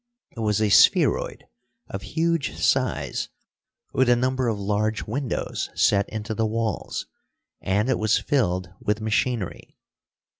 It 0.31 0.39
was 0.39 0.59
a 0.63 0.69
spheroid, 0.69 1.45
of 1.87 2.01
huge 2.01 2.57
size, 2.57 3.29
with 3.93 4.09
a 4.09 4.15
number 4.15 4.47
of 4.47 4.57
large 4.59 5.03
windows 5.03 5.69
set 5.75 6.09
into 6.09 6.33
the 6.33 6.47
walls, 6.47 7.05
and 7.61 7.87
it 7.87 7.99
was 7.99 8.17
filled 8.17 8.71
with 8.79 8.99
machinery. 8.99 9.77